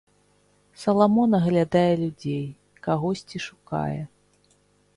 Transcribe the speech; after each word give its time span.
Саламон 0.83 1.31
аглядае 1.39 1.93
людзей, 2.03 2.43
кагосьці 2.87 3.37
шукае. 3.49 4.01